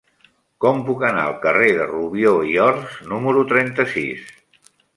[0.63, 4.29] Com puc anar al carrer de Rubió i Ors número trenta-sis?